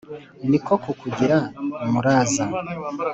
[0.49, 1.37] ni ko kukugira
[1.85, 2.43] umuraza;